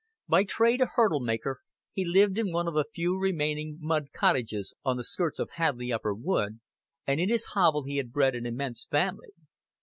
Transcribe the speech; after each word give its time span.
By 0.27 0.45
trade 0.45 0.81
a 0.81 0.87
hurdle 0.87 1.19
maker, 1.19 1.59
he 1.93 2.03
lived 2.03 2.39
in 2.39 2.51
one 2.51 2.67
of 2.67 2.73
the 2.73 2.85
few 2.91 3.19
remaining 3.19 3.77
mud 3.79 4.07
cottages 4.11 4.73
on 4.83 4.97
the 4.97 5.03
skirts 5.03 5.37
of 5.37 5.51
Hadleigh 5.51 5.93
Upper 5.93 6.15
Wood, 6.15 6.59
and 7.05 7.19
in 7.19 7.29
his 7.29 7.49
hovel 7.53 7.83
he 7.83 7.97
had 7.97 8.11
bred 8.11 8.33
an 8.33 8.47
immense 8.47 8.83
family. 8.89 9.29